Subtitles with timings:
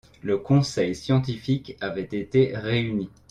[0.23, 3.11] le conseil scientifique avait été réuni.